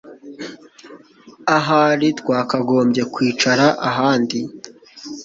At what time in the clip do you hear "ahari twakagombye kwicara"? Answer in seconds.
1.57-3.65